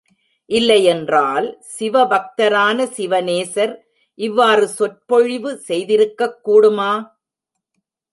[0.49, 3.73] இல்லையென்றால், சிவபக்தரான சிவநேசர்
[4.19, 6.91] இவ்வாறு சொற்பொழிவு செய்திருக்கக் கூடுமா?